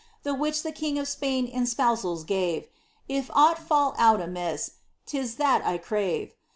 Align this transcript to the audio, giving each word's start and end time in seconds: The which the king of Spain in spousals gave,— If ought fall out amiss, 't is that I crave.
The 0.23 0.33
which 0.33 0.63
the 0.63 0.71
king 0.71 0.97
of 0.97 1.07
Spain 1.07 1.45
in 1.45 1.67
spousals 1.67 2.23
gave,— 2.25 2.67
If 3.07 3.29
ought 3.35 3.59
fall 3.59 3.93
out 3.99 4.19
amiss, 4.19 4.71
't 5.05 5.15
is 5.19 5.35
that 5.35 5.63
I 5.63 5.77
crave. 5.77 6.33